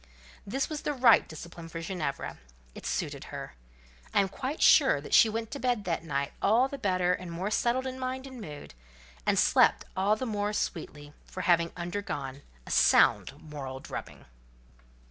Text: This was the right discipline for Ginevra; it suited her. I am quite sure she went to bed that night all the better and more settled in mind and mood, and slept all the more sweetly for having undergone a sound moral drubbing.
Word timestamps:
This 0.47 0.67
was 0.67 0.81
the 0.81 0.93
right 0.95 1.29
discipline 1.29 1.69
for 1.69 1.79
Ginevra; 1.79 2.39
it 2.73 2.87
suited 2.87 3.25
her. 3.25 3.53
I 4.15 4.19
am 4.21 4.29
quite 4.29 4.59
sure 4.59 4.99
she 5.11 5.29
went 5.29 5.51
to 5.51 5.59
bed 5.59 5.83
that 5.83 6.03
night 6.03 6.33
all 6.41 6.67
the 6.67 6.79
better 6.79 7.13
and 7.13 7.31
more 7.31 7.51
settled 7.51 7.85
in 7.85 7.99
mind 7.99 8.25
and 8.25 8.41
mood, 8.41 8.73
and 9.27 9.37
slept 9.37 9.85
all 9.95 10.15
the 10.15 10.25
more 10.25 10.53
sweetly 10.53 11.13
for 11.27 11.41
having 11.41 11.71
undergone 11.77 12.41
a 12.65 12.71
sound 12.71 13.33
moral 13.43 13.79
drubbing. 13.79 14.25